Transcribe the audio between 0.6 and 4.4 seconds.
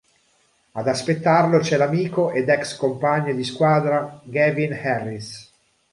Ad aspettarlo c'è l'amico ed ex compagno di squadra